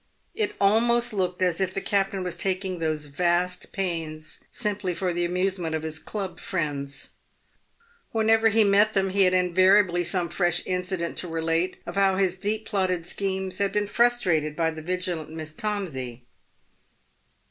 It 0.33 0.55
almost 0.59 1.13
looked 1.13 1.43
as 1.43 1.61
if 1.61 1.75
the 1.75 1.79
captain 1.79 2.23
was 2.23 2.35
taking 2.35 2.79
those 2.79 3.05
vast 3.05 3.71
pains 3.71 4.39
simply 4.49 4.95
for 4.95 5.13
the 5.13 5.25
amusement 5.25 5.75
of 5.75 5.83
his 5.83 5.99
club 5.99 6.39
friends. 6.39 7.11
Whenever 8.11 8.47
he 8.49 8.63
met 8.63 8.93
them, 8.93 9.11
he 9.11 9.25
had 9.25 9.35
invariably 9.35 10.03
some 10.03 10.29
fresh 10.29 10.65
incident 10.65 11.17
to 11.19 11.27
relate 11.27 11.77
of 11.85 11.97
how 11.97 12.15
his 12.15 12.35
deep 12.37 12.65
plotted 12.65 13.05
schemes 13.05 13.59
had 13.59 13.71
been 13.71 13.85
frustrated 13.85 14.55
by 14.55 14.71
the 14.71 14.81
vigilant 14.81 15.29
Miss 15.29 15.53
Tomsey. 15.53 16.25